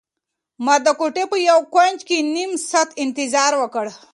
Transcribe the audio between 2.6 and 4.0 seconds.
ساعت انتظار وکړ.